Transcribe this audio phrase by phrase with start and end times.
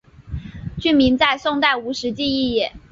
[0.79, 2.63] 郡名在宋代无实际意义。